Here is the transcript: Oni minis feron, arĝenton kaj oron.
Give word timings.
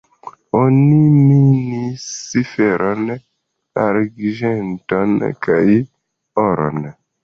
Oni 0.59 0.95
minis 1.17 2.07
feron, 2.55 3.07
arĝenton 3.87 5.19
kaj 5.49 5.65
oron. 6.51 6.87